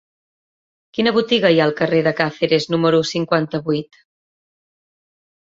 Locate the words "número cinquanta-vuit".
2.77-4.03